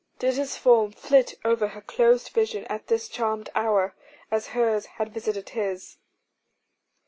Did 0.17 0.33
his 0.33 0.57
form 0.57 0.93
flit 0.93 1.35
over 1.45 1.67
her 1.67 1.81
closed 1.81 2.29
vision 2.29 2.65
at 2.65 2.87
this 2.87 3.07
charmed 3.07 3.51
hour, 3.53 3.93
as 4.31 4.47
hers 4.57 4.87
had 4.97 5.13
visited 5.13 5.49
his? 5.49 5.97